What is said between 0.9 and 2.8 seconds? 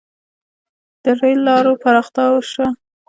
•د رېل لارو پراختیا وشوه.